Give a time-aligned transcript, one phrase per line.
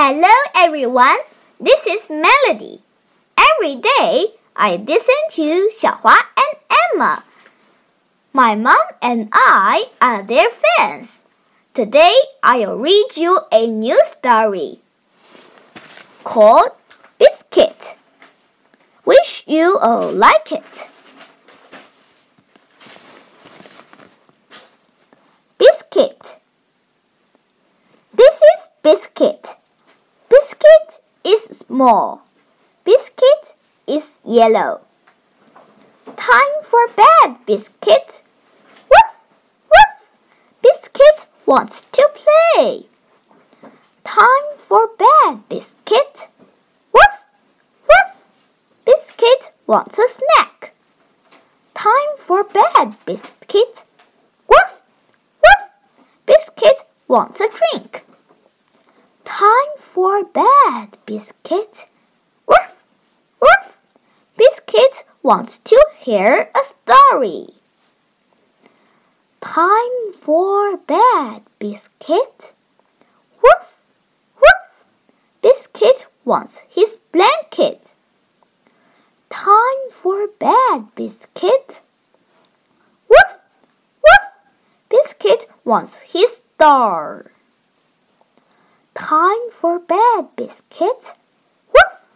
[0.00, 1.18] Hello, everyone.
[1.58, 2.82] This is Melody.
[3.36, 7.24] Every day I listen to Xiaohua and Emma.
[8.32, 11.24] My mom and I are their fans.
[11.74, 12.14] Today
[12.44, 14.78] I'll read you a new story
[16.22, 16.78] called
[17.18, 17.96] Biscuit.
[19.04, 20.86] Wish you all like it.
[25.58, 26.38] Biscuit.
[28.14, 29.58] This is Biscuit.
[30.28, 32.22] Biscuit is small.
[32.84, 33.54] Biscuit
[33.86, 34.80] is yellow.
[36.16, 38.22] Time for bed, Biscuit.
[38.90, 39.14] Woof,
[39.70, 40.10] woof.
[40.62, 42.86] Biscuit wants to play.
[44.04, 46.28] Time for bed, Biscuit.
[46.92, 47.24] Woof,
[47.88, 48.28] woof.
[48.84, 50.72] Biscuit wants a snack.
[51.74, 53.84] Time for bed, Biscuit.
[54.48, 54.82] Woof,
[55.42, 55.70] woof.
[56.26, 58.04] Biscuit wants a drink.
[59.24, 61.86] Time for bed, Biscuit.
[62.46, 62.84] Woof,
[63.42, 63.78] woof.
[64.36, 67.48] Biscuit wants to hear a story.
[69.40, 72.52] Time for bed, Biscuit.
[73.42, 73.74] Woof,
[74.36, 74.84] woof.
[75.42, 77.88] Biscuit wants his blanket.
[79.30, 81.80] Time for bed, Biscuit.
[83.08, 83.32] Woof,
[84.04, 84.26] woof.
[84.88, 87.32] Biscuit wants his star.
[88.98, 91.12] Time for bed, Biscuit.
[91.72, 92.08] Woof,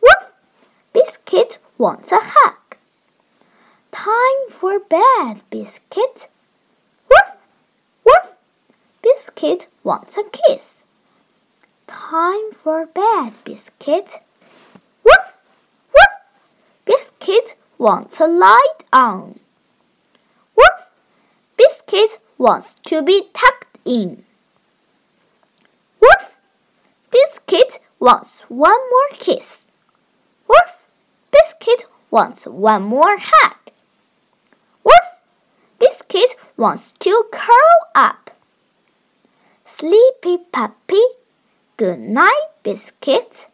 [0.00, 0.32] woof.
[0.92, 2.76] Biscuit wants a hug.
[3.90, 6.28] Time for bed, Biscuit.
[7.10, 7.48] Woof,
[8.06, 8.36] woof.
[9.02, 10.84] Biscuit wants a kiss.
[11.88, 14.20] Time for bed, Biscuit.
[15.04, 15.40] Woof,
[15.92, 16.14] woof.
[16.84, 19.40] Biscuit wants a light on.
[20.56, 20.92] Woof.
[21.56, 24.24] Biscuit wants to be tucked in.
[27.10, 29.66] Biscuit wants one more kiss.
[30.48, 30.86] Woof!
[31.30, 33.56] Biscuit wants one more hug.
[34.84, 35.22] Woof!
[35.78, 38.30] Biscuit wants to curl up.
[39.66, 41.02] Sleepy puppy,
[41.76, 43.46] good night, Biscuit.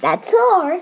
[0.00, 0.80] That's all.